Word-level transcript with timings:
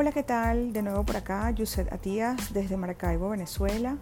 Hola, 0.00 0.12
¿qué 0.12 0.22
tal? 0.22 0.72
De 0.72 0.80
nuevo 0.80 1.04
por 1.04 1.18
acá, 1.18 1.50
Yuset 1.50 1.92
Atías 1.92 2.54
desde 2.54 2.78
Maracaibo, 2.78 3.28
Venezuela, 3.28 3.98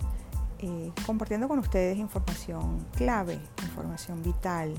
eh, 0.60 0.92
compartiendo 1.04 1.48
con 1.48 1.58
ustedes 1.58 1.98
información 1.98 2.86
clave, 2.96 3.40
información 3.64 4.22
vital 4.22 4.74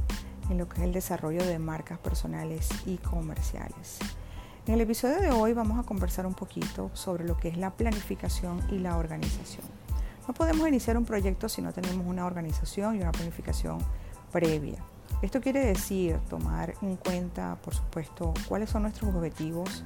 en 0.50 0.57
lo 0.57 0.70
que 0.70 0.78
es 0.78 0.84
el 0.86 0.93
desarrollo 0.93 1.43
de 1.43 1.60
marcas 1.60 2.00
personales 2.00 2.70
y 2.86 3.00
comerciales. 3.00 4.00
En 4.66 4.75
el 4.75 4.79
episodio 4.79 5.20
de 5.20 5.32
hoy 5.32 5.52
vamos 5.52 5.78
a 5.78 5.84
conversar 5.84 6.25
un 6.25 6.36
poquito 6.36 6.89
sobre 6.93 7.25
lo 7.25 7.36
que 7.36 7.50
es 7.50 7.57
la 7.57 7.71
planificación 7.71 8.61
y 8.71 8.79
la 8.79 8.96
organización. 8.96 9.68
No 10.25 10.33
podemos 10.33 10.70
iniciar 10.70 10.97
un 10.97 11.04
proyecto 11.04 11.50
si 11.50 11.61
no 11.61 11.74
tenemos 11.74 12.07
una 12.07 12.25
organización 12.25 12.96
y 12.96 13.01
una 13.01 13.11
planificación 13.11 13.79
previa. 14.32 14.78
Esto 15.21 15.42
quiere 15.42 15.65
decir 15.65 16.18
tomar 16.29 16.75
en 16.82 16.96
cuenta, 16.96 17.57
por 17.61 17.75
supuesto, 17.75 18.33
cuáles 18.47 18.70
son 18.70 18.83
nuestros 18.83 19.14
objetivos 19.14 19.83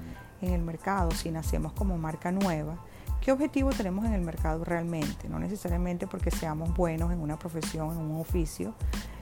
en 0.47 0.53
el 0.53 0.61
mercado 0.61 1.11
si 1.11 1.31
nacemos 1.31 1.73
como 1.73 1.97
marca 1.97 2.31
nueva. 2.31 2.77
¿Qué 3.21 3.31
objetivo 3.31 3.69
tenemos 3.69 4.05
en 4.05 4.13
el 4.13 4.21
mercado 4.21 4.65
realmente? 4.65 5.29
No 5.29 5.39
necesariamente 5.39 6.07
porque 6.07 6.29
seamos 6.29 6.73
buenos 6.75 7.11
en 7.11 7.21
una 7.21 7.39
profesión, 7.39 7.91
en 7.91 7.99
un 7.99 8.19
oficio, 8.19 8.73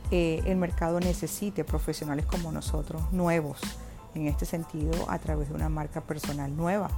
eh, 0.10 0.42
el 0.46 0.58
mercado 0.58 1.00
necesite 1.00 1.64
profesionales 1.64 2.26
como 2.26 2.52
nosotros, 2.52 3.02
nuevos 3.12 3.62
en 4.14 4.28
este 4.28 4.46
sentido, 4.46 5.10
a 5.10 5.20
través 5.20 5.50
de 5.50 5.56
una 5.56 5.70
marca 5.70 6.02
personal 6.02 6.56
nueva. 6.56 6.90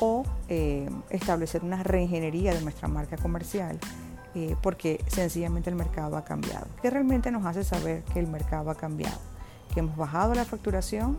O 0.00 0.24
eh, 0.48 0.88
establecer 1.10 1.64
una 1.64 1.82
reingeniería 1.82 2.54
de 2.54 2.60
nuestra 2.60 2.88
marca 2.88 3.16
comercial 3.16 3.78
eh, 4.34 4.54
porque 4.62 5.02
sencillamente 5.08 5.70
el 5.70 5.76
mercado 5.76 6.16
ha 6.16 6.24
cambiado. 6.24 6.66
¿Qué 6.80 6.90
realmente 6.90 7.30
nos 7.30 7.44
hace 7.44 7.64
saber 7.64 8.02
que 8.04 8.20
el 8.20 8.28
mercado 8.28 8.70
ha 8.70 8.74
cambiado? 8.74 9.18
Que 9.74 9.80
hemos 9.80 9.96
bajado 9.96 10.34
la 10.34 10.44
facturación, 10.44 11.18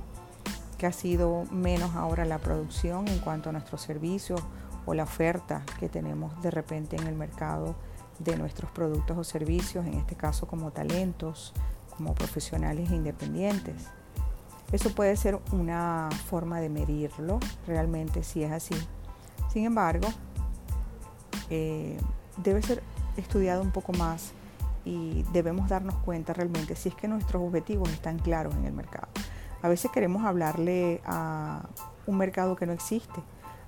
que 0.79 0.87
ha 0.87 0.91
sido 0.91 1.43
menos 1.51 1.93
ahora 1.95 2.25
la 2.25 2.39
producción 2.39 3.07
en 3.07 3.19
cuanto 3.19 3.49
a 3.49 3.51
nuestros 3.51 3.81
servicios 3.81 4.41
o 4.85 4.95
la 4.95 5.03
oferta 5.03 5.63
que 5.79 5.89
tenemos 5.89 6.41
de 6.41 6.49
repente 6.49 6.95
en 6.95 7.05
el 7.05 7.15
mercado 7.15 7.75
de 8.17 8.37
nuestros 8.37 8.71
productos 8.71 9.17
o 9.17 9.23
servicios, 9.23 9.85
en 9.85 9.95
este 9.95 10.15
caso 10.15 10.47
como 10.47 10.71
talentos, 10.71 11.53
como 11.95 12.15
profesionales 12.15 12.89
independientes. 12.91 13.87
Eso 14.71 14.95
puede 14.95 15.15
ser 15.17 15.39
una 15.51 16.09
forma 16.27 16.61
de 16.61 16.69
medirlo, 16.69 17.39
realmente 17.67 18.23
si 18.23 18.43
es 18.43 18.51
así. 18.51 18.75
Sin 19.51 19.65
embargo, 19.65 20.07
eh, 21.49 21.97
debe 22.37 22.61
ser 22.61 22.81
estudiado 23.17 23.61
un 23.61 23.71
poco 23.71 23.91
más 23.93 24.31
y 24.85 25.23
debemos 25.33 25.67
darnos 25.67 25.95
cuenta 25.97 26.33
realmente 26.33 26.75
si 26.75 26.89
es 26.89 26.95
que 26.95 27.07
nuestros 27.07 27.43
objetivos 27.43 27.89
están 27.89 28.17
claros 28.19 28.55
en 28.55 28.65
el 28.65 28.73
mercado. 28.73 29.09
A 29.61 29.67
veces 29.67 29.91
queremos 29.91 30.23
hablarle 30.25 31.01
a 31.05 31.61
un 32.07 32.17
mercado 32.17 32.55
que 32.55 32.65
no 32.65 32.73
existe. 32.73 33.21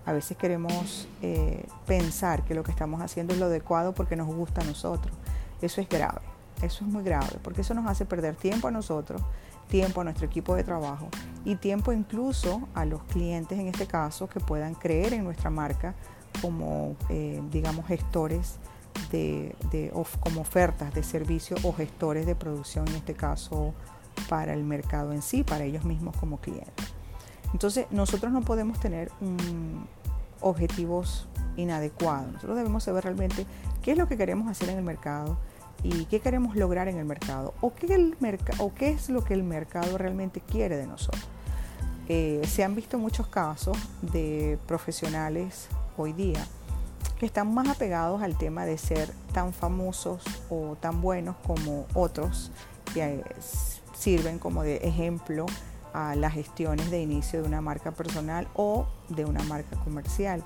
A 0.06 0.14
veces 0.14 0.36
queremos 0.38 1.08
eh, 1.22 1.66
pensar 1.86 2.44
que 2.44 2.56
lo 2.56 2.64
que 2.64 2.72
estamos 2.72 3.02
haciendo 3.02 3.33
es 3.33 3.39
lo 3.39 3.45
adecuado 3.45 3.94
porque 3.94 4.16
nos 4.16 4.28
gusta 4.28 4.61
a 4.61 4.64
nosotros. 4.64 5.16
Eso 5.61 5.80
es 5.80 5.88
grave, 5.88 6.22
eso 6.61 6.83
es 6.83 6.92
muy 6.92 7.03
grave, 7.03 7.38
porque 7.44 7.61
eso 7.61 7.75
nos 7.75 7.86
hace 7.86 8.06
perder 8.06 8.36
tiempo 8.36 8.67
a 8.67 8.72
nosotros, 8.72 9.22
tiempo 9.67 10.02
a 10.02 10.03
nuestro 10.03 10.25
equipo 10.25 10.56
de 10.56 10.64
trabajo 10.64 11.08
y 11.45 11.56
tiempo 11.56 11.94
incluso 11.94 12.67
a 12.73 12.83
los 12.86 13.03
clientes 13.03 13.59
en 13.59 13.67
este 13.67 13.86
caso 13.86 14.28
que 14.28 14.39
puedan 14.39 14.73
creer 14.73 15.14
en 15.14 15.23
nuestra 15.23 15.52
marca 15.52 15.94
como, 16.42 16.95
eh, 17.09 17.42
digamos, 17.52 17.86
gestores 17.86 18.58
de, 19.11 19.55
como 20.20 20.42
ofertas 20.42 20.94
de 20.94 21.03
servicio 21.03 21.58
o 21.64 21.73
gestores 21.73 22.26
de 22.26 22.36
producción 22.36 22.88
en 22.88 22.95
este 22.95 23.14
caso 23.14 23.73
para 24.30 24.53
el 24.53 24.64
mercado 24.64 25.11
en 25.11 25.22
sí, 25.22 25.44
para 25.44 25.64
ellos 25.64 25.86
mismos 25.86 26.16
como 26.17 26.38
clientes. 26.38 26.94
Entonces, 27.53 27.88
nosotros 27.91 28.31
no 28.31 28.41
podemos 28.41 28.80
tener 28.80 29.11
objetivos 30.39 31.27
inadecuados. 31.58 32.32
Nosotros 32.33 32.58
debemos 32.58 32.83
saber 32.83 33.04
realmente 33.04 33.45
qué 33.82 33.92
es 33.92 33.98
lo 33.98 34.08
que 34.08 34.17
queremos 34.17 34.49
hacer 34.49 34.70
en 34.70 34.77
el 34.77 34.83
mercado 34.83 35.37
y 35.83 36.05
qué 36.05 36.20
queremos 36.20 36.55
lograr 36.55 36.87
en 36.87 36.98
el 36.98 37.05
mercado 37.05 37.54
o 37.61 37.73
qué, 37.73 37.93
el 37.93 38.15
o 38.59 38.73
qué 38.73 38.92
es 38.92 39.09
lo 39.09 39.23
que 39.23 39.33
el 39.33 39.43
mercado 39.43 39.98
realmente 39.98 40.42
quiere 40.42 40.77
de 40.77 40.88
nosotros. 40.88 41.27
Eh, 42.08 42.42
se 42.45 42.64
han 42.64 42.76
visto 42.76 42.98
muchos 42.98 43.27
casos 43.27 43.77
de 44.02 44.59
profesionales 44.67 45.67
hoy 45.98 46.14
día 46.14 46.45
que 47.20 47.26
están 47.26 47.53
más 47.53 47.67
apegados 47.70 48.21
al 48.23 48.38
tema 48.38 48.65
de 48.65 48.77
ser 48.77 49.11
tan 49.33 49.53
famosos 49.53 50.23
o 50.49 50.76
tan 50.80 51.02
buenos 51.02 51.36
como 51.45 51.86
otros 51.93 52.52
que 52.93 53.80
sirven 53.93 54.39
como 54.39 54.63
de 54.63 54.77
ejemplo 54.77 55.45
a 55.93 56.15
las 56.15 56.33
gestiones 56.33 56.89
de 56.89 57.02
inicio 57.02 57.41
de 57.41 57.47
una 57.47 57.61
marca 57.61 57.91
personal 57.91 58.47
o 58.55 58.87
de 59.09 59.25
una 59.25 59.43
marca 59.43 59.77
comercial. 59.77 60.43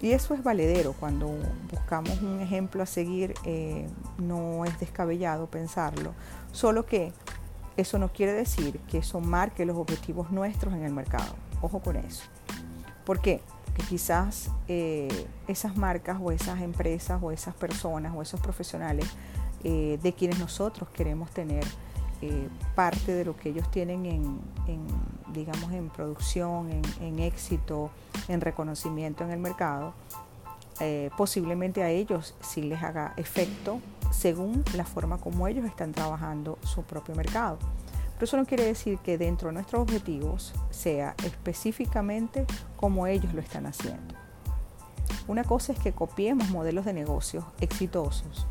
Y 0.00 0.12
eso 0.12 0.34
es 0.34 0.42
valedero, 0.42 0.92
cuando 0.92 1.30
buscamos 1.70 2.20
un 2.20 2.40
ejemplo 2.40 2.82
a 2.82 2.86
seguir 2.86 3.34
eh, 3.44 3.88
no 4.18 4.64
es 4.66 4.78
descabellado 4.78 5.46
pensarlo, 5.46 6.12
solo 6.52 6.84
que 6.84 7.12
eso 7.76 7.98
no 7.98 8.12
quiere 8.12 8.32
decir 8.32 8.78
que 8.90 8.98
eso 8.98 9.20
marque 9.20 9.64
los 9.64 9.76
objetivos 9.76 10.30
nuestros 10.30 10.74
en 10.74 10.84
el 10.84 10.92
mercado. 10.92 11.34
Ojo 11.62 11.80
con 11.80 11.96
eso. 11.96 12.24
¿Por 13.04 13.20
qué? 13.20 13.40
Porque 13.64 13.82
quizás 13.82 14.50
eh, 14.68 15.26
esas 15.48 15.76
marcas 15.76 16.18
o 16.22 16.30
esas 16.30 16.60
empresas 16.60 17.20
o 17.22 17.30
esas 17.30 17.54
personas 17.54 18.12
o 18.14 18.22
esos 18.22 18.40
profesionales 18.40 19.06
eh, 19.64 19.98
de 20.02 20.12
quienes 20.12 20.38
nosotros 20.38 20.88
queremos 20.90 21.30
tener 21.30 21.64
eh, 22.22 22.48
parte 22.74 23.12
de 23.12 23.24
lo 23.24 23.36
que 23.36 23.50
ellos 23.50 23.70
tienen 23.70 24.06
en, 24.06 24.40
digamos, 25.34 25.70
en 25.72 25.90
producción, 25.90 26.70
en, 27.00 27.18
éxito, 27.18 27.90
en 28.28 28.40
reconocimiento 28.40 29.24
en 29.24 29.30
el 29.30 29.38
mercado, 29.38 29.92
eh, 30.80 31.10
posiblemente 31.16 31.82
a 31.82 31.90
ellos 31.90 32.34
sí 32.40 32.62
les 32.62 32.82
haga 32.82 33.12
efecto 33.16 33.80
según 34.10 34.64
la 34.74 34.84
forma 34.84 35.18
como 35.18 35.46
ellos 35.48 35.64
están 35.64 35.92
trabajando 35.92 36.58
su 36.62 36.82
propio 36.82 37.14
mercado. 37.14 37.58
Pero 38.14 38.24
eso 38.24 38.36
no 38.38 38.46
quiere 38.46 38.64
decir 38.64 38.98
que 38.98 39.18
dentro 39.18 39.48
de 39.48 39.54
nuestros 39.54 39.82
objetivos 39.82 40.54
sea 40.70 41.14
específicamente 41.22 42.46
como 42.76 43.06
ellos 43.06 43.34
lo 43.34 43.42
están 43.42 43.66
haciendo. 43.66 44.14
Una 45.28 45.44
cosa 45.44 45.72
es 45.72 45.78
que 45.78 45.92
copiemos 45.92 46.48
modelos 46.48 46.86
de 46.86 46.94
negocios 46.94 47.44
exitosos 47.60 48.46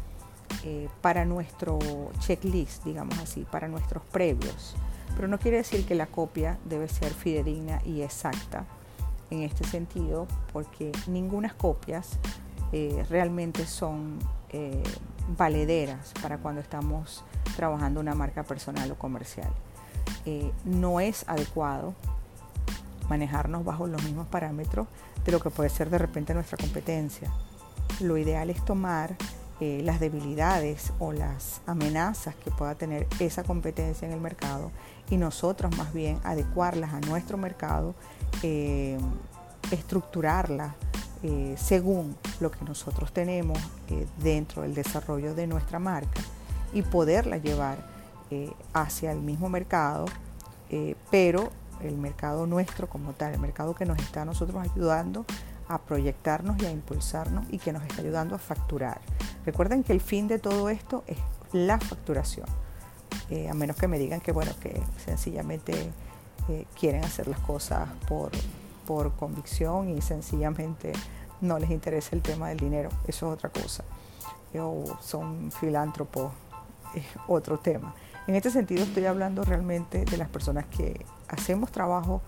eh, 0.68 0.90
para 1.00 1.26
nuestro 1.26 1.78
checklist, 2.18 2.84
digamos 2.86 3.20
así, 3.20 3.46
para 3.52 3.68
nuestros 3.68 4.02
previos. 4.06 4.76
Pero 5.16 5.28
no 5.28 5.38
quiere 5.38 5.58
decir 5.58 5.86
que 5.86 5.94
la 5.94 6.08
copia 6.08 6.58
debe 6.66 6.88
ser 6.88 7.14
fidedigna 7.14 7.84
y 7.86 8.02
exacta 8.02 8.66
en 9.30 9.44
este 9.44 9.64
sentido, 9.64 10.26
porque 10.52 10.92
ninguna 11.06 11.54
copias 11.56 12.18
eh, 12.72 13.06
realmente 13.12 13.68
son 13.68 14.18
eh, 14.50 14.82
valederas 15.38 16.14
para 16.20 16.40
cuando 16.40 16.62
estamos 16.62 17.24
trabajando 17.56 18.00
una 18.00 18.16
marca 18.16 18.42
personal 18.42 18.92
o 18.92 18.96
comercial. 18.96 19.54
no 20.64 21.00
es 21.00 21.26
adecuado 21.28 21.94
manejarnos 23.08 23.64
bajo 23.64 23.86
los 23.86 24.04
mismos 24.04 24.26
parámetros 24.28 24.88
de 25.24 25.32
lo 25.32 25.40
que 25.40 25.52
puede 25.52 25.70
ser 25.70 25.92
de 25.92 26.00
repente 26.00 26.34
nuestra 26.34 26.58
competencia. 26.58 27.30
Lo 28.00 28.18
ideal 28.18 28.50
es 28.50 28.66
tomar 28.66 29.16
eh, 29.62 29.82
las 29.86 30.02
debilidades 30.02 30.92
o 31.00 31.14
las 31.14 31.62
amenazas 31.66 32.36
que 32.36 32.52
pueda 32.52 32.76
tener 32.76 33.08
esa 33.20 33.44
competencia 33.44 34.06
en 34.06 34.14
el 34.14 34.20
mercado 34.20 34.70
y 35.10 35.16
nosotros 35.16 35.76
más 35.78 35.94
bien 35.94 36.20
adecuarlas 36.26 36.94
a 36.94 37.00
nuestro 37.00 37.38
mercado, 37.38 37.96
eh, 38.44 38.98
estructurarlas 39.72 40.74
eh, 41.24 41.56
según 41.58 42.18
lo 42.42 42.52
que 42.52 42.66
nosotros 42.66 43.14
tenemos 43.14 43.58
dentro 44.22 44.64
del 44.64 44.76
desarrollo 44.76 45.34
de 45.34 45.48
nuestra 45.48 45.80
marca 45.80 46.20
y 46.74 46.82
poderla 46.82 47.38
llevar 47.38 47.78
hacia 48.74 49.14
el 49.14 49.20
mismo 49.20 49.48
mercado, 49.48 50.06
pero 51.10 51.50
el 51.82 51.98
mercado 51.98 52.46
nuestro 52.46 52.90
como 52.90 53.14
tal, 53.14 53.34
el 53.34 53.40
mercado 53.40 53.74
que 53.74 53.86
nos 53.86 54.00
está 54.00 54.24
a 54.24 54.26
nosotros 54.26 54.62
ayudando 54.62 55.26
a 55.68 55.80
proyectarnos 55.80 56.62
y 56.62 56.66
a 56.66 56.72
impulsarnos 56.72 57.46
y 57.52 57.58
que 57.58 57.74
nos 57.74 57.84
está 57.84 58.02
ayudando 58.02 58.36
a 58.36 58.40
facturar. 58.40 59.00
Recuerden 59.46 59.84
que 59.84 59.94
el 59.94 60.02
fin 60.02 60.28
de 60.28 60.40
todo 60.40 60.70
esto 60.70 61.04
es 61.08 61.18
la 61.54 61.80
facturación, 61.80 62.48
eh, 63.30 63.50
a 63.50 63.54
menos 63.54 63.76
que 63.76 63.88
me 63.88 64.00
digan 64.00 64.20
que, 64.20 64.32
bueno, 64.32 64.52
que 64.60 64.82
sencillamente 65.06 65.92
eh, 66.50 66.66
quieren 66.80 67.04
hacer 67.04 67.28
las 67.28 67.40
cosas 67.40 67.88
por, 68.08 68.32
por 68.86 69.14
convicción 69.14 69.90
y 69.90 70.02
sencillamente 70.02 70.94
no 71.42 71.60
les 71.60 71.70
interesa 71.70 72.16
el 72.16 72.22
tema 72.22 72.50
del 72.50 72.60
dinero, 72.60 72.90
eso 73.08 73.28
es 73.28 73.34
otra 73.34 73.50
cosa. 73.50 73.84
O 74.58 74.98
son 75.02 75.52
filántropos, 75.52 76.32
es 76.96 77.06
otro 77.28 77.60
tema. 77.60 77.94
En 78.26 78.36
este 78.36 78.50
sentido 78.50 78.84
estoy 78.84 79.06
hablando 79.06 79.44
realmente 79.44 80.06
de 80.06 80.18
las 80.18 80.30
personas 80.30 80.66
que 80.66 81.06
hacemos 81.28 81.72
trabajo 81.72 82.22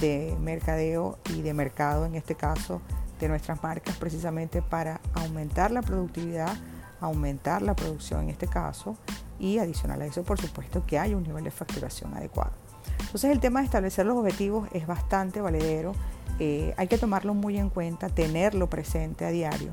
de 0.00 0.36
mercadeo 0.40 1.18
y 1.34 1.42
de 1.42 1.52
mercado, 1.52 2.06
en 2.06 2.14
este 2.14 2.34
caso, 2.34 2.80
de 3.22 3.30
nuestras 3.30 3.62
marcas, 3.62 3.96
precisamente 3.96 4.62
para 4.62 5.00
aumentar 5.14 5.70
la 5.70 5.82
productividad, 5.82 6.54
aumentar 7.00 7.62
la 7.62 7.74
producción 7.74 8.22
en 8.22 8.30
este 8.30 8.46
caso, 8.46 8.96
y 9.38 9.58
adicional 9.58 10.00
a 10.02 10.06
eso, 10.06 10.22
por 10.22 10.40
supuesto, 10.40 10.86
que 10.86 10.98
haya 10.98 11.16
un 11.16 11.24
nivel 11.24 11.44
de 11.44 11.50
facturación 11.50 12.14
adecuado. 12.14 12.52
Entonces 13.00 13.30
el 13.30 13.40
tema 13.40 13.60
de 13.60 13.66
establecer 13.66 14.06
los 14.06 14.16
objetivos 14.16 14.68
es 14.72 14.86
bastante 14.86 15.40
valedero. 15.40 15.92
Eh, 16.38 16.72
hay 16.76 16.88
que 16.88 16.96
tomarlo 16.96 17.34
muy 17.34 17.58
en 17.58 17.68
cuenta, 17.68 18.08
tenerlo 18.08 18.70
presente 18.70 19.26
a 19.26 19.30
diario. 19.30 19.72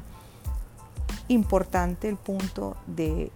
Importante 1.28 2.10
el 2.10 2.18
punto 2.18 2.76
de 2.88 3.32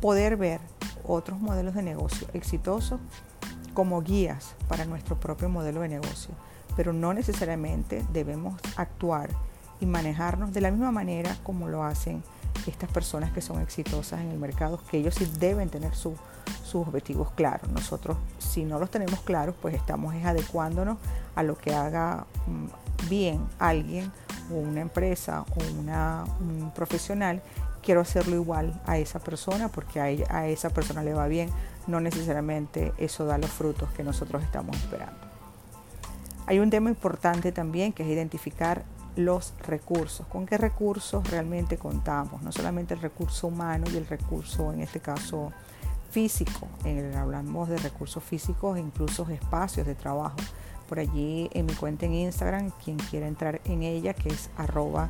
poder 0.00 0.36
ver 0.36 0.60
otros 1.04 1.40
modelos 1.40 1.74
de 1.74 1.82
negocio 1.82 2.28
exitosos 2.32 3.00
como 3.74 4.00
guías 4.02 4.54
para 4.68 4.84
nuestro 4.84 5.18
propio 5.18 5.48
modelo 5.48 5.80
de 5.80 5.88
negocio, 5.88 6.34
pero 6.80 6.94
no 6.94 7.12
necesariamente 7.12 8.02
debemos 8.10 8.58
actuar 8.76 9.28
y 9.80 9.84
manejarnos 9.84 10.54
de 10.54 10.62
la 10.62 10.70
misma 10.70 10.90
manera 10.90 11.36
como 11.42 11.68
lo 11.68 11.84
hacen 11.84 12.22
estas 12.66 12.90
personas 12.90 13.32
que 13.32 13.42
son 13.42 13.60
exitosas 13.60 14.22
en 14.22 14.30
el 14.30 14.38
mercado, 14.38 14.80
que 14.90 14.96
ellos 14.96 15.14
sí 15.14 15.30
deben 15.38 15.68
tener 15.68 15.94
sus 15.94 16.16
objetivos 16.72 17.32
claros. 17.32 17.68
Nosotros, 17.68 18.16
si 18.38 18.64
no 18.64 18.78
los 18.78 18.90
tenemos 18.90 19.20
claros, 19.20 19.54
pues 19.60 19.74
estamos 19.74 20.14
adecuándonos 20.24 20.96
a 21.34 21.42
lo 21.42 21.58
que 21.58 21.74
haga 21.74 22.24
mm, 22.46 23.08
bien 23.10 23.46
alguien 23.58 24.10
o 24.50 24.54
una 24.54 24.80
empresa 24.80 25.44
o 25.54 25.78
una, 25.78 26.24
un 26.40 26.72
profesional. 26.74 27.42
Quiero 27.82 28.00
hacerlo 28.00 28.36
igual 28.36 28.80
a 28.86 28.96
esa 28.96 29.18
persona 29.18 29.68
porque 29.68 30.00
a 30.00 30.48
esa 30.48 30.70
persona 30.70 31.02
le 31.02 31.12
va 31.12 31.26
bien. 31.26 31.50
No 31.86 32.00
necesariamente 32.00 32.94
eso 32.96 33.26
da 33.26 33.36
los 33.36 33.50
frutos 33.50 33.90
que 33.90 34.02
nosotros 34.02 34.42
estamos 34.42 34.74
esperando. 34.78 35.29
Hay 36.50 36.58
un 36.58 36.68
tema 36.68 36.90
importante 36.90 37.52
también 37.52 37.92
que 37.92 38.02
es 38.02 38.08
identificar 38.08 38.82
los 39.14 39.54
recursos, 39.68 40.26
con 40.26 40.46
qué 40.46 40.58
recursos 40.58 41.30
realmente 41.30 41.78
contamos, 41.78 42.42
no 42.42 42.50
solamente 42.50 42.92
el 42.92 43.00
recurso 43.00 43.46
humano 43.46 43.84
y 43.92 43.96
el 43.96 44.04
recurso, 44.04 44.72
en 44.72 44.80
este 44.80 44.98
caso, 44.98 45.52
físico, 46.10 46.66
hablamos 47.16 47.68
de 47.68 47.76
recursos 47.76 48.24
físicos 48.24 48.76
e 48.76 48.80
incluso 48.80 49.28
espacios 49.30 49.86
de 49.86 49.94
trabajo. 49.94 50.38
Por 50.88 50.98
allí 50.98 51.48
en 51.52 51.66
mi 51.66 51.74
cuenta 51.74 52.06
en 52.06 52.14
Instagram, 52.14 52.72
quien 52.84 52.96
quiera 52.96 53.28
entrar 53.28 53.60
en 53.64 53.84
ella, 53.84 54.12
que 54.12 54.30
es 54.30 54.50
arroba 54.56 55.08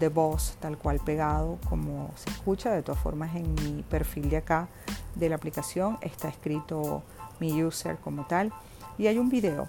de 0.00 0.08
Voz, 0.08 0.56
tal 0.58 0.78
cual 0.78 1.00
pegado 1.00 1.58
como 1.68 2.10
se 2.16 2.30
escucha. 2.30 2.70
De 2.70 2.82
todas 2.82 3.02
formas, 3.02 3.36
en 3.36 3.54
mi 3.56 3.82
perfil 3.82 4.30
de 4.30 4.38
acá 4.38 4.68
de 5.16 5.28
la 5.28 5.36
aplicación 5.36 5.98
está 6.00 6.30
escrito 6.30 7.02
mi 7.40 7.62
user 7.62 7.98
como 7.98 8.24
tal. 8.24 8.54
Y 8.96 9.06
hay 9.06 9.18
un 9.18 9.28
video 9.28 9.68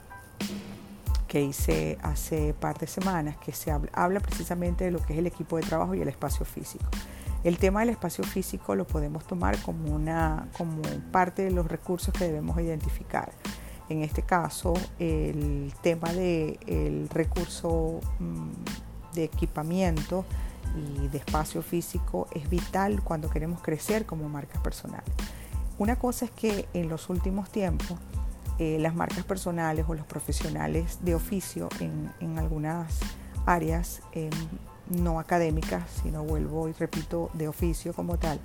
que 1.28 1.42
hice 1.42 1.98
hace 2.02 2.54
par 2.54 2.78
de 2.78 2.88
semanas, 2.88 3.38
que 3.38 3.52
se 3.52 3.72
habla, 3.72 4.20
precisamente 4.20 4.86
de 4.86 4.92
lo 4.92 5.00
que 5.00 5.14
es 5.14 5.20
el 5.20 5.28
equipo 5.28 5.58
de 5.58 5.64
trabajo 5.64 5.94
y 5.96 6.02
el 6.02 6.08
espacio 6.08 6.46
físico. 6.46 6.86
El 7.44 7.58
tema 7.58 7.82
del 7.82 7.90
espacio 7.90 8.24
físico 8.24 8.76
lo 8.76 8.88
podemos 8.88 9.26
tomar 9.26 9.62
como, 9.62 9.94
una, 9.94 10.50
como 10.58 10.82
parte 11.12 11.44
de 11.44 11.52
los 11.52 11.68
recursos 11.68 12.14
que 12.14 12.26
debemos 12.26 12.60
identificar. 12.60 13.32
En 13.90 14.02
este 14.04 14.22
caso, 14.22 14.74
el 15.00 15.72
tema 15.82 16.12
del 16.12 17.08
recurso 17.10 18.02
mm, 18.20 19.14
de 19.14 19.24
equipamiento 19.26 20.26
y 20.76 21.08
de 21.08 21.18
espacio 21.20 21.62
físico 21.62 22.28
es 22.34 22.50
vital 22.50 23.02
cuando 23.04 23.30
queremos 23.30 23.62
crecer 23.62 24.06
como 24.06 24.28
marcas 24.28 24.62
personales. 24.62 25.10
Una 25.78 25.96
cosa 25.98 26.26
es 26.26 26.32
que 26.32 26.68
en 26.74 26.90
los 26.90 27.10
últimos 27.10 27.50
tiempos 27.50 27.98
eh, 28.60 28.78
las 28.80 28.96
marcas 28.96 29.24
personales 29.24 29.86
o 29.88 29.94
los 29.94 30.06
profesionales 30.06 31.00
de 31.02 31.16
oficio 31.16 31.70
en, 31.80 32.38
algunas 32.38 33.00
áreas 33.46 34.02
em, 34.14 34.32
no 34.90 35.20
académicas, 35.20 35.84
sino 36.02 36.24
vuelvo 36.24 36.68
y 36.68 36.74
repito, 36.74 37.30
de 37.34 37.48
oficio 37.48 37.94
como 37.94 38.18
tal, 38.18 38.40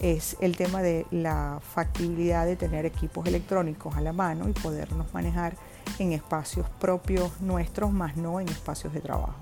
es 0.00 0.36
el 0.40 0.56
tema 0.56 0.80
de 0.80 1.06
la 1.10 1.60
factibilidad 1.74 2.46
de 2.46 2.56
tener 2.56 2.86
equipos 2.86 3.26
electrónicos 3.26 3.96
a 3.96 4.00
la 4.00 4.12
mano 4.12 4.48
y 4.48 4.52
podernos 4.52 5.12
manejar 5.12 5.54
en 5.98 6.12
espacios 6.12 6.68
propios 6.80 7.40
nuestros, 7.40 7.92
más 7.92 8.16
no 8.16 8.40
en 8.40 8.48
espacios 8.48 8.92
de 8.92 9.00
trabajo. 9.00 9.34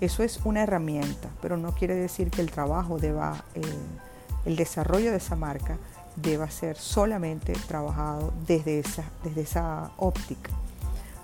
Eso 0.00 0.22
es 0.22 0.40
una 0.44 0.62
herramienta, 0.62 1.28
pero 1.40 1.56
no 1.56 1.72
quiere 1.72 1.94
decir 1.94 2.30
que 2.30 2.40
el 2.40 2.50
trabajo 2.50 2.98
deba, 2.98 3.44
eh, 3.54 3.62
el 4.44 4.56
desarrollo 4.56 5.10
de 5.10 5.18
esa 5.18 5.36
marca 5.36 5.78
deba 6.16 6.50
ser 6.50 6.76
solamente 6.76 7.52
trabajado 7.66 8.32
desde 8.46 8.78
esa, 8.78 9.04
desde 9.24 9.42
esa 9.42 9.92
óptica. 9.96 10.50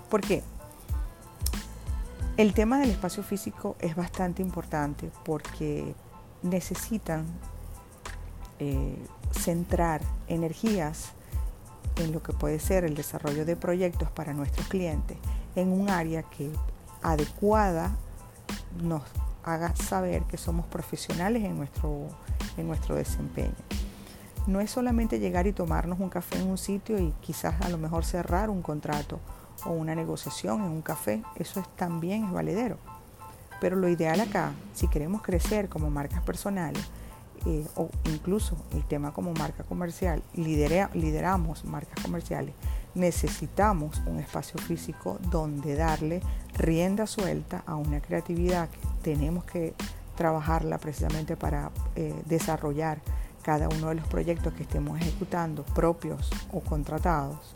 ¿Por 0.09 0.21
qué? 0.21 0.43
El 2.37 2.53
tema 2.53 2.79
del 2.79 2.89
espacio 2.89 3.21
físico 3.21 3.75
es 3.79 3.95
bastante 3.95 4.41
importante 4.41 5.11
porque 5.25 5.93
necesitan 6.41 7.25
eh, 8.59 8.97
centrar 9.31 10.01
energías 10.27 11.09
en 11.97 12.13
lo 12.13 12.23
que 12.23 12.31
puede 12.31 12.59
ser 12.59 12.85
el 12.85 12.95
desarrollo 12.95 13.45
de 13.45 13.55
proyectos 13.55 14.09
para 14.11 14.33
nuestros 14.33 14.67
clientes 14.67 15.17
en 15.55 15.71
un 15.71 15.89
área 15.89 16.23
que 16.23 16.49
adecuada 17.01 17.91
nos 18.81 19.03
haga 19.43 19.75
saber 19.75 20.23
que 20.23 20.37
somos 20.37 20.65
profesionales 20.67 21.43
en 21.43 21.57
nuestro, 21.57 22.07
en 22.57 22.67
nuestro 22.67 22.95
desempeño 22.95 23.55
no 24.47 24.59
es 24.59 24.71
solamente 24.71 25.19
llegar 25.19 25.47
y 25.47 25.53
tomarnos 25.53 25.99
un 25.99 26.09
café 26.09 26.39
en 26.39 26.47
un 26.47 26.57
sitio 26.57 26.99
y 26.99 27.13
quizás 27.21 27.61
a 27.61 27.69
lo 27.69 27.77
mejor 27.77 28.05
cerrar 28.05 28.49
un 28.49 28.61
contrato 28.61 29.19
o 29.65 29.71
una 29.71 29.95
negociación 29.95 30.61
en 30.61 30.71
un 30.71 30.81
café, 30.81 31.21
eso 31.35 31.59
es, 31.59 31.67
también 31.75 32.25
es 32.25 32.31
valedero. 32.31 32.77
Pero 33.59 33.75
lo 33.75 33.89
ideal 33.89 34.19
acá, 34.21 34.53
si 34.73 34.87
queremos 34.87 35.21
crecer 35.21 35.67
como 35.67 35.89
marcas 35.89 36.21
personales, 36.21 36.83
eh, 37.45 37.65
o 37.75 37.89
incluso 38.05 38.57
el 38.73 38.83
tema 38.83 39.13
como 39.13 39.33
marca 39.33 39.63
comercial, 39.63 40.21
lideramos 40.33 41.63
marcas 41.63 42.03
comerciales, 42.03 42.53
necesitamos 42.95 44.01
un 44.07 44.19
espacio 44.19 44.59
físico 44.59 45.19
donde 45.31 45.75
darle 45.75 46.21
rienda 46.57 47.07
suelta 47.07 47.63
a 47.65 47.75
una 47.75 48.01
creatividad 48.01 48.69
que 48.69 48.79
tenemos 49.03 49.45
que 49.45 49.73
trabajarla 50.17 50.79
precisamente 50.79 51.37
para 51.37 51.71
eh, 51.95 52.13
desarrollar 52.25 52.99
cada 53.41 53.69
uno 53.69 53.89
de 53.89 53.95
los 53.95 54.07
proyectos 54.07 54.53
que 54.53 54.63
estemos 54.63 54.99
ejecutando, 54.99 55.63
propios 55.63 56.29
o 56.51 56.59
contratados. 56.59 57.55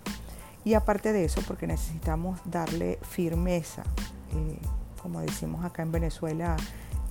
Y 0.66 0.76
aparte 0.76 1.12
de 1.12 1.26
eso, 1.26 1.42
porque 1.46 1.68
necesitamos 1.68 2.40
darle 2.46 3.00
firmeza, 3.02 3.84
eh, 4.34 4.58
como 5.02 5.20
decimos 5.20 5.66
acá 5.66 5.82
en 5.84 5.92
Venezuela, 5.92 6.56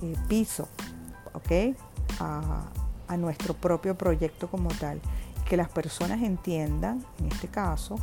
eh, 0.01 0.15
piso, 0.27 0.67
¿ok? 1.33 1.77
A, 2.19 2.63
a 3.07 3.17
nuestro 3.17 3.53
propio 3.53 3.95
proyecto 3.95 4.49
como 4.49 4.69
tal. 4.69 4.99
Que 5.47 5.57
las 5.57 5.69
personas 5.69 6.21
entiendan, 6.21 7.05
en 7.19 7.27
este 7.27 7.47
caso, 7.47 7.97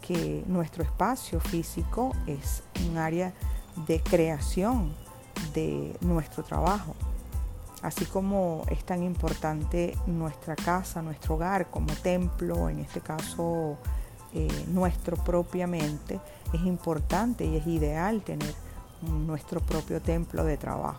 que 0.00 0.44
nuestro 0.46 0.82
espacio 0.82 1.40
físico 1.40 2.12
es 2.26 2.62
un 2.88 2.96
área 2.96 3.32
de 3.86 4.00
creación 4.00 4.92
de 5.54 5.96
nuestro 6.00 6.42
trabajo, 6.42 6.94
así 7.86 8.04
como 8.04 8.64
es 8.68 8.84
tan 8.84 9.04
importante 9.04 9.96
nuestra 10.08 10.56
casa, 10.56 11.02
nuestro 11.02 11.36
hogar 11.36 11.70
como 11.70 11.94
templo, 11.94 12.68
en 12.68 12.80
este 12.80 13.00
caso 13.00 13.78
eh, 14.34 14.48
nuestro 14.66 15.16
propiamente, 15.16 16.18
es 16.52 16.62
importante 16.62 17.44
y 17.44 17.56
es 17.56 17.66
ideal 17.66 18.22
tener 18.22 18.52
nuestro 19.02 19.60
propio 19.60 20.02
templo 20.02 20.42
de 20.44 20.56
trabajo. 20.56 20.98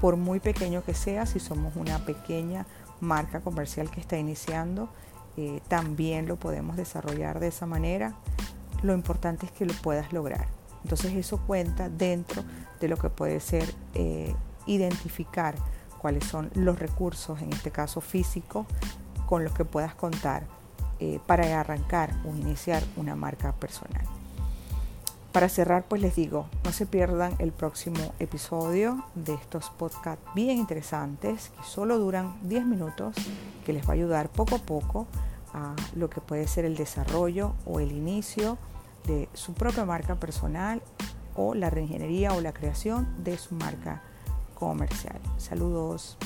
Por 0.00 0.16
muy 0.16 0.40
pequeño 0.40 0.82
que 0.82 0.94
sea, 0.94 1.26
si 1.26 1.38
somos 1.38 1.76
una 1.76 2.04
pequeña 2.04 2.66
marca 3.00 3.40
comercial 3.40 3.88
que 3.88 4.00
está 4.00 4.18
iniciando, 4.18 4.88
eh, 5.36 5.60
también 5.68 6.26
lo 6.26 6.36
podemos 6.36 6.76
desarrollar 6.76 7.38
de 7.38 7.48
esa 7.48 7.66
manera. 7.66 8.14
Lo 8.82 8.94
importante 8.94 9.46
es 9.46 9.52
que 9.52 9.64
lo 9.64 9.74
puedas 9.74 10.12
lograr. 10.12 10.48
Entonces 10.82 11.12
eso 11.14 11.38
cuenta 11.46 11.88
dentro 11.88 12.42
de 12.80 12.88
lo 12.88 12.96
que 12.96 13.10
puede 13.10 13.38
ser 13.38 13.72
eh, 13.94 14.34
identificar 14.66 15.54
cuáles 16.00 16.24
son 16.24 16.50
los 16.54 16.78
recursos, 16.78 17.40
en 17.42 17.52
este 17.52 17.70
caso 17.70 18.00
físicos, 18.00 18.66
con 19.26 19.44
los 19.44 19.52
que 19.52 19.64
puedas 19.64 19.94
contar 19.94 20.46
eh, 20.98 21.20
para 21.26 21.60
arrancar 21.60 22.14
o 22.24 22.34
iniciar 22.34 22.82
una 22.96 23.14
marca 23.14 23.52
personal. 23.52 24.04
Para 25.32 25.48
cerrar, 25.48 25.84
pues 25.84 26.02
les 26.02 26.16
digo, 26.16 26.46
no 26.64 26.72
se 26.72 26.86
pierdan 26.86 27.34
el 27.38 27.52
próximo 27.52 28.12
episodio 28.18 29.04
de 29.14 29.34
estos 29.34 29.70
podcasts 29.70 30.24
bien 30.34 30.58
interesantes 30.58 31.50
que 31.56 31.62
solo 31.62 31.98
duran 31.98 32.36
10 32.42 32.66
minutos, 32.66 33.14
que 33.64 33.72
les 33.72 33.86
va 33.86 33.90
a 33.90 33.92
ayudar 33.92 34.28
poco 34.28 34.56
a 34.56 34.58
poco 34.58 35.06
a 35.54 35.76
lo 35.94 36.10
que 36.10 36.20
puede 36.20 36.48
ser 36.48 36.64
el 36.64 36.76
desarrollo 36.76 37.54
o 37.64 37.78
el 37.78 37.92
inicio 37.92 38.58
de 39.06 39.28
su 39.34 39.54
propia 39.54 39.84
marca 39.84 40.16
personal 40.16 40.82
o 41.36 41.54
la 41.54 41.70
reingeniería 41.70 42.32
o 42.32 42.40
la 42.40 42.52
creación 42.52 43.22
de 43.22 43.38
su 43.38 43.54
marca 43.54 44.02
comercial. 44.60 45.18
Saludos. 45.38 46.16